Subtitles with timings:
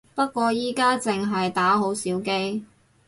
[0.15, 2.65] 不過而家淨係打好少機